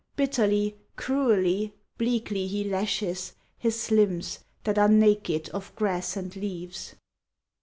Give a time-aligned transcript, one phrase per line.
[0.15, 6.95] Bitterly, cruelly, bleakly he lashes His limbs that are naked of grass and leaves.